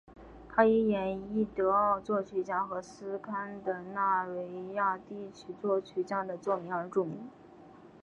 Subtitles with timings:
[0.49, 7.29] 他以演绎德奥作曲家和斯堪的纳维亚地区作曲家的作品而著名。